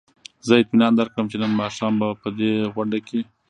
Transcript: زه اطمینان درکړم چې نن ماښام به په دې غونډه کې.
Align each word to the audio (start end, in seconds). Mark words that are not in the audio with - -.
زه 0.45 0.53
اطمینان 0.61 0.93
درکړم 0.95 1.25
چې 1.31 1.37
نن 1.41 1.51
ماښام 1.61 1.93
به 1.99 2.07
په 2.21 2.29
دې 2.37 2.51
غونډه 2.75 2.99
کې. 3.07 3.19